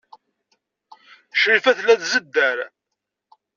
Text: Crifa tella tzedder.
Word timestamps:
Crifa 1.39 1.71
tella 1.77 1.95
tzedder. 2.01 2.57